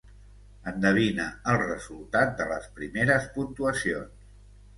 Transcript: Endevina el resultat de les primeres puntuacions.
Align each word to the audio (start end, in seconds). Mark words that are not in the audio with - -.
Endevina 0.69 1.27
el 1.53 1.59
resultat 1.63 2.33
de 2.41 2.49
les 2.53 2.67
primeres 2.81 3.29
puntuacions. 3.37 4.27